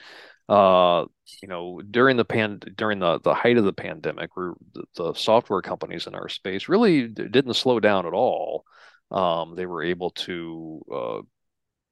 uh, 0.48 1.06
you 1.42 1.48
know, 1.48 1.80
during 1.90 2.16
the 2.16 2.24
pan 2.24 2.60
during 2.76 2.98
the 2.98 3.18
the 3.20 3.34
height 3.34 3.56
of 3.56 3.64
the 3.64 3.72
pandemic, 3.72 4.30
the, 4.34 4.84
the 4.96 5.14
software 5.14 5.62
companies 5.62 6.06
in 6.06 6.14
our 6.14 6.28
space 6.28 6.68
really 6.68 7.08
didn't 7.08 7.54
slow 7.54 7.80
down 7.80 8.06
at 8.06 8.12
all. 8.12 8.64
Um, 9.10 9.54
they 9.54 9.66
were 9.66 9.82
able 9.82 10.10
to, 10.10 10.82
uh, 10.92 11.20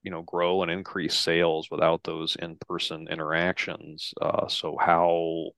you 0.02 0.11
know, 0.11 0.23
grow 0.23 0.62
and 0.62 0.71
increase 0.71 1.14
sales 1.14 1.71
without 1.71 2.02
those 2.04 2.37
in-person 2.37 3.09
interactions. 3.09 4.12
Uh, 4.21 4.49
so 4.49 4.76
how 4.78 5.50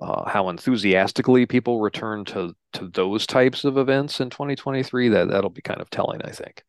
uh, 0.00 0.28
how 0.28 0.48
enthusiastically 0.48 1.44
people 1.46 1.80
return 1.80 2.24
to 2.24 2.54
to 2.72 2.88
those 2.88 3.26
types 3.26 3.64
of 3.64 3.76
events 3.76 4.20
in 4.20 4.30
2023 4.30 5.08
that 5.10 5.28
that'll 5.28 5.50
be 5.50 5.62
kind 5.62 5.80
of 5.80 5.90
telling, 5.90 6.22
I 6.22 6.30
think. 6.30 6.64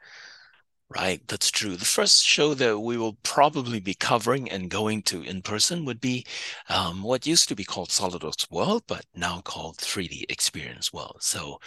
Right, 0.96 1.28
that's 1.28 1.50
true. 1.50 1.76
The 1.76 1.86
first 1.86 2.24
show 2.24 2.54
that 2.54 2.80
we 2.80 2.98
will 2.98 3.18
probably 3.24 3.80
be 3.80 3.96
covering 3.96 4.52
and 4.52 4.70
going 4.70 5.02
to 5.04 5.24
in 5.24 5.42
person 5.42 5.86
would 5.86 6.00
be 6.00 6.24
um, 6.70 7.02
what 7.02 7.26
used 7.26 7.50
to 7.50 7.56
be 7.56 7.64
called 7.64 7.90
SolidWorks 7.90 8.52
World, 8.52 8.84
but 8.88 9.04
now 9.16 9.42
called 9.42 9.78
3D 9.78 10.26
Experience 10.30 10.94
World. 10.94 11.18
So 11.22 11.60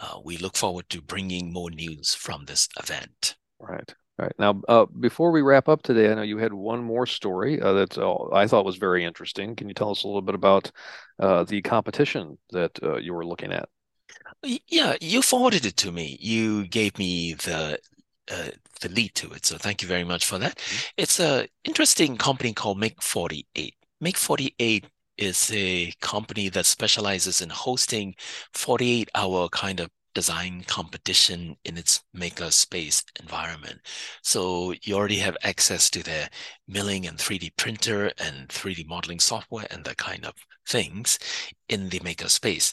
uh, 0.00 0.20
we 0.24 0.36
look 0.36 0.56
forward 0.56 0.88
to 0.90 1.02
bringing 1.02 1.52
more 1.52 1.70
news 1.70 2.14
from 2.14 2.44
this 2.44 2.68
event. 2.78 3.34
Right. 3.58 3.92
All 4.18 4.26
right. 4.26 4.34
Now, 4.38 4.60
uh, 4.68 4.86
before 4.86 5.32
we 5.32 5.42
wrap 5.42 5.68
up 5.68 5.82
today, 5.82 6.12
I 6.12 6.14
know 6.14 6.22
you 6.22 6.38
had 6.38 6.52
one 6.52 6.84
more 6.84 7.06
story 7.06 7.60
uh, 7.60 7.72
that 7.72 7.98
uh, 7.98 8.32
I 8.32 8.46
thought 8.46 8.64
was 8.64 8.76
very 8.76 9.04
interesting. 9.04 9.56
Can 9.56 9.66
you 9.66 9.74
tell 9.74 9.90
us 9.90 10.04
a 10.04 10.06
little 10.06 10.22
bit 10.22 10.36
about 10.36 10.70
uh, 11.18 11.42
the 11.42 11.62
competition 11.62 12.38
that 12.50 12.78
uh, 12.80 12.98
you 12.98 13.12
were 13.12 13.26
looking 13.26 13.52
at? 13.52 13.68
Yeah, 14.68 14.94
you 15.00 15.20
forwarded 15.20 15.66
it 15.66 15.76
to 15.78 15.90
me. 15.90 16.16
You 16.20 16.66
gave 16.68 16.96
me 16.96 17.34
the 17.34 17.80
uh, 18.30 18.50
the 18.80 18.88
lead 18.90 19.14
to 19.16 19.30
it. 19.32 19.46
So 19.46 19.56
thank 19.58 19.82
you 19.82 19.88
very 19.88 20.04
much 20.04 20.26
for 20.26 20.38
that. 20.38 20.56
Mm-hmm. 20.56 20.88
It's 20.96 21.20
a 21.20 21.48
interesting 21.64 22.16
company 22.16 22.52
called 22.52 22.78
Make 22.78 23.02
48. 23.02 23.74
Make 24.00 24.16
48 24.16 24.86
is 25.16 25.50
a 25.52 25.92
company 26.00 26.48
that 26.48 26.66
specializes 26.66 27.40
in 27.40 27.50
hosting 27.50 28.14
48 28.54 29.10
hour 29.14 29.48
kind 29.48 29.80
of 29.80 29.90
design 30.14 30.64
competition 30.66 31.56
in 31.64 31.76
its 31.76 32.02
maker 32.14 32.50
space 32.50 33.04
environment. 33.20 33.80
So 34.22 34.74
you 34.82 34.94
already 34.96 35.18
have 35.18 35.36
access 35.42 35.90
to 35.90 36.02
their 36.02 36.28
milling 36.66 37.06
and 37.06 37.18
3D 37.18 37.56
printer 37.56 38.10
and 38.18 38.48
3D 38.48 38.86
modeling 38.86 39.20
software 39.20 39.66
and 39.70 39.84
that 39.84 39.96
kind 39.96 40.24
of 40.24 40.34
things 40.66 41.18
in 41.68 41.88
the 41.88 42.00
maker 42.02 42.28
space. 42.28 42.72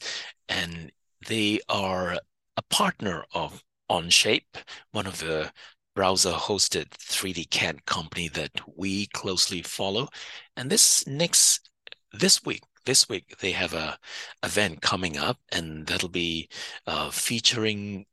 And 0.50 0.92
they 1.28 1.60
are 1.70 2.18
a 2.58 2.62
partner 2.70 3.26
of 3.34 3.64
Onshape, 3.89 4.58
one 4.92 5.08
of 5.08 5.20
the 5.20 5.51
browser 5.96 6.32
hosted 6.32 6.89
3D 6.89 7.50
CAD 7.50 7.86
company 7.86 8.27
that 8.30 8.51
we 8.75 9.08
closely 9.08 9.62
follow. 9.62 10.10
And 10.58 10.70
this 10.70 11.08
next 11.08 11.70
this 12.12 12.44
week, 12.44 12.63
this 12.86 13.10
week 13.10 13.38
they 13.39 13.51
have 13.51 13.74
a 13.74 13.98
event 14.44 14.82
coming 14.82 15.18
up, 15.18 15.39
and 15.51 15.86
that'll 15.88 16.10
be 16.10 16.50
uh, 16.88 17.10
featuring 17.12 18.06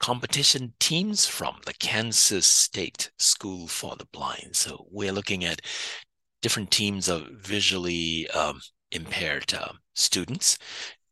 competition 0.00 0.74
teams 0.80 1.26
from 1.26 1.56
the 1.66 1.74
Kansas 1.74 2.46
State 2.46 3.10
School 3.18 3.66
for 3.68 3.96
the 3.96 4.06
Blind. 4.06 4.56
So 4.56 4.86
we're 4.90 5.12
looking 5.12 5.44
at 5.44 5.60
different 6.42 6.70
teams 6.70 7.08
of 7.08 7.26
visually 7.32 8.28
um, 8.30 8.60
impaired 8.92 9.54
uh, 9.54 9.72
students 9.94 10.58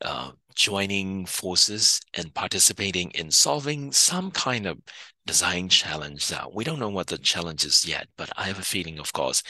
uh, 0.05 0.33
joining 0.55 1.27
forces 1.27 2.01
and 2.15 2.35
participating 2.35 3.11
in 3.13 3.31
solving 3.31 3.93
some 3.93 4.31
kind 4.31 4.67
of 4.67 4.79
design 5.27 5.69
challenge. 5.69 6.31
Now, 6.31 6.51
we 6.53 6.65
don't 6.65 6.79
know 6.79 6.89
what 6.89 7.07
the 7.07 7.19
challenge 7.19 7.65
is 7.65 7.87
yet, 7.87 8.09
but 8.17 8.31
I 8.37 8.45
have 8.45 8.59
a 8.59 8.63
feeling, 8.63 8.99
of 8.99 9.13
course, 9.13 9.43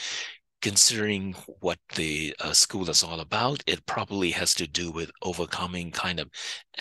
considering 0.61 1.33
what 1.59 1.79
the 1.95 2.33
uh, 2.39 2.53
school 2.53 2.89
is 2.89 3.03
all 3.03 3.19
about, 3.19 3.61
it 3.67 3.85
probably 3.85 4.31
has 4.31 4.53
to 4.55 4.67
do 4.67 4.91
with 4.91 5.11
overcoming 5.21 5.91
kind 5.91 6.19
of 6.19 6.29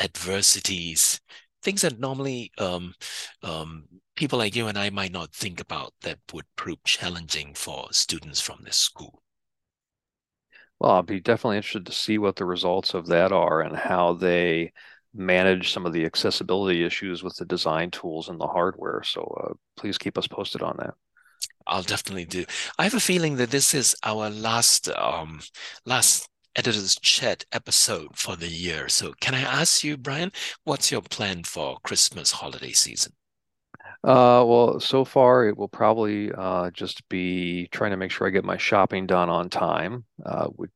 adversities, 0.00 1.20
things 1.62 1.82
that 1.82 1.98
normally 1.98 2.52
um, 2.58 2.94
um, 3.42 3.84
people 4.14 4.38
like 4.38 4.54
you 4.54 4.68
and 4.68 4.78
I 4.78 4.90
might 4.90 5.12
not 5.12 5.34
think 5.34 5.60
about 5.60 5.94
that 6.02 6.18
would 6.32 6.44
prove 6.56 6.82
challenging 6.84 7.54
for 7.54 7.88
students 7.92 8.40
from 8.40 8.60
this 8.62 8.76
school. 8.76 9.21
Well, 10.82 10.90
I'll 10.96 11.02
be 11.02 11.20
definitely 11.20 11.58
interested 11.58 11.86
to 11.86 11.92
see 11.92 12.18
what 12.18 12.34
the 12.34 12.44
results 12.44 12.92
of 12.92 13.06
that 13.06 13.30
are 13.30 13.60
and 13.60 13.76
how 13.76 14.14
they 14.14 14.72
manage 15.14 15.72
some 15.72 15.86
of 15.86 15.92
the 15.92 16.04
accessibility 16.04 16.84
issues 16.84 17.22
with 17.22 17.36
the 17.36 17.44
design 17.44 17.92
tools 17.92 18.28
and 18.28 18.40
the 18.40 18.48
hardware. 18.48 19.04
So 19.04 19.22
uh, 19.44 19.54
please 19.76 19.96
keep 19.96 20.18
us 20.18 20.26
posted 20.26 20.60
on 20.60 20.76
that. 20.78 20.94
I'll 21.68 21.84
definitely 21.84 22.24
do. 22.24 22.46
I 22.80 22.82
have 22.82 22.94
a 22.94 23.00
feeling 23.00 23.36
that 23.36 23.52
this 23.52 23.74
is 23.74 23.94
our 24.02 24.28
last 24.28 24.88
um 24.88 25.42
last 25.86 26.28
editor's 26.56 26.96
chat 26.96 27.44
episode 27.52 28.18
for 28.18 28.34
the 28.34 28.48
year. 28.48 28.88
So 28.88 29.12
can 29.20 29.36
I 29.36 29.42
ask 29.42 29.84
you, 29.84 29.96
Brian, 29.96 30.32
what's 30.64 30.90
your 30.90 31.02
plan 31.02 31.44
for 31.44 31.78
Christmas 31.84 32.32
holiday 32.32 32.72
season? 32.72 33.12
Uh, 34.04 34.42
well, 34.46 34.80
so 34.80 35.04
far 35.04 35.46
it 35.46 35.56
will 35.56 35.68
probably 35.68 36.32
uh, 36.32 36.70
just 36.72 37.08
be 37.08 37.68
trying 37.68 37.92
to 37.92 37.96
make 37.96 38.10
sure 38.10 38.26
I 38.26 38.30
get 38.30 38.44
my 38.44 38.56
shopping 38.56 39.06
done 39.06 39.28
on 39.28 39.48
time, 39.48 40.04
uh, 40.24 40.46
which 40.46 40.70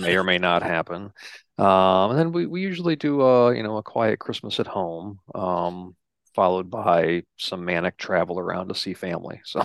may 0.00 0.16
or 0.16 0.24
may 0.24 0.38
not 0.50 0.62
happen. 0.62 1.12
Um, 1.56 2.10
and 2.10 2.18
then 2.18 2.32
we, 2.32 2.46
we 2.46 2.60
usually 2.60 2.96
do 2.96 3.20
a 3.22 3.54
you 3.54 3.62
know 3.62 3.76
a 3.76 3.82
quiet 3.82 4.18
Christmas 4.18 4.58
at 4.58 4.66
home, 4.66 5.20
um, 5.34 5.94
followed 6.34 6.70
by 6.70 7.22
some 7.36 7.64
manic 7.64 7.96
travel 7.96 8.38
around 8.38 8.68
to 8.68 8.74
see 8.74 8.94
family. 8.94 9.40
So. 9.44 9.64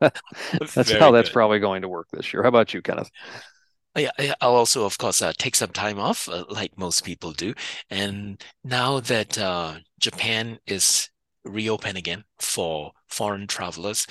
that's 0.00 0.72
Very 0.72 0.98
how 0.98 1.10
that's 1.10 1.28
probably 1.28 1.58
going 1.58 1.82
to 1.82 1.88
work 1.88 2.08
this 2.10 2.32
year. 2.32 2.42
How 2.42 2.48
about 2.48 2.72
you, 2.72 2.80
Kenneth? 2.80 3.10
Yeah, 3.96 4.10
I'll 4.40 4.54
also, 4.54 4.86
of 4.86 4.96
course, 4.98 5.20
uh, 5.20 5.32
take 5.36 5.56
some 5.56 5.72
time 5.72 5.98
off, 5.98 6.28
uh, 6.28 6.44
like 6.48 6.78
most 6.78 7.04
people 7.04 7.32
do. 7.32 7.52
And 7.90 8.42
now 8.64 9.00
that 9.00 9.36
uh, 9.36 9.78
Japan 9.98 10.58
is 10.66 11.10
reopen 11.44 11.96
again 11.96 12.24
for 12.38 12.92
foreign 13.08 13.46
travelers, 13.46 14.06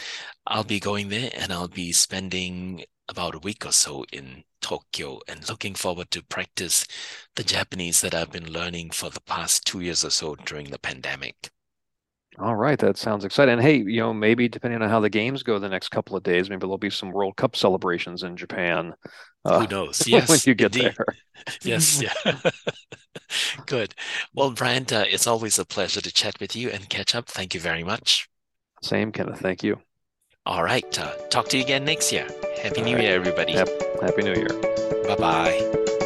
I'll 0.48 0.64
be 0.64 0.80
going 0.80 1.10
there 1.10 1.32
and 1.34 1.52
I'll 1.52 1.68
be 1.68 1.92
spending 1.92 2.84
about 3.08 3.36
a 3.36 3.40
week 3.40 3.66
or 3.66 3.72
so 3.72 4.06
in 4.12 4.44
Tokyo 4.62 5.20
and 5.28 5.48
looking 5.50 5.76
forward 5.76 6.12
to 6.12 6.24
practice 6.24 6.86
the 7.36 7.44
Japanese 7.44 8.02
that 8.02 8.14
I've 8.14 8.32
been 8.32 8.52
learning 8.52 8.92
for 8.92 9.10
the 9.10 9.22
past 9.22 9.66
two 9.66 9.82
years 9.82 10.06
or 10.06 10.12
so 10.12 10.36
during 10.36 10.70
the 10.70 10.80
pandemic. 10.80 11.52
All 12.42 12.56
right, 12.56 12.80
that 12.80 12.98
sounds 12.98 13.26
exciting. 13.26 13.54
And 13.54 13.62
hey, 13.62 13.78
you 13.78 14.00
know, 14.00 14.14
maybe 14.14 14.48
depending 14.48 14.82
on 14.82 14.90
how 14.90 15.02
the 15.02 15.10
games 15.10 15.44
go 15.44 15.60
the 15.60 15.68
next 15.68 15.90
couple 15.90 16.16
of 16.16 16.24
days, 16.24 16.50
maybe 16.50 16.62
there'll 16.62 16.78
be 16.78 16.90
some 16.90 17.12
World 17.12 17.36
Cup 17.36 17.56
celebrations 17.56 18.24
in 18.24 18.38
Japan. 18.38 18.94
Uh, 19.44 19.62
Who 19.62 19.68
knows? 19.68 20.04
Yes, 20.08 20.30
when 20.30 20.40
you 20.46 20.54
get 20.56 20.74
indeed. 20.76 20.94
there. 20.96 21.18
yes, 21.64 22.02
yeah. 22.02 22.40
Good. 23.66 23.94
Well, 24.34 24.52
Brian, 24.52 24.86
uh, 24.92 25.04
it's 25.08 25.28
always 25.28 25.60
a 25.60 25.66
pleasure 25.66 26.02
to 26.02 26.12
chat 26.14 26.40
with 26.40 26.56
you 26.56 26.70
and 26.70 26.88
catch 26.90 27.14
up. 27.14 27.28
Thank 27.28 27.54
you 27.54 27.60
very 27.60 27.84
much. 27.84 28.30
Same, 28.82 29.12
Kenneth. 29.12 29.40
Thank 29.42 29.62
you. 29.64 29.80
All 30.46 30.64
right. 30.64 30.98
Uh, 30.98 31.14
talk 31.30 31.50
to 31.50 31.58
you 31.58 31.64
again 31.64 31.84
next 31.84 32.12
year. 32.12 32.28
Happy 32.64 32.80
All 32.80 32.86
New 32.86 32.96
right. 32.96 33.04
Year, 33.04 33.16
everybody. 33.16 33.54
Yep. 33.54 33.70
Happy 34.02 34.24
New 34.24 34.34
Year. 34.34 34.48
Bye 35.08 35.16
bye. 35.16 35.99